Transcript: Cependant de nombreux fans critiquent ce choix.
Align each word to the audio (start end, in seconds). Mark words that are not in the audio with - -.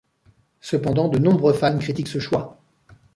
Cependant 0.61 1.09
de 1.09 1.19
nombreux 1.19 1.53
fans 1.53 1.77
critiquent 1.77 2.07
ce 2.07 2.17
choix. 2.17 2.59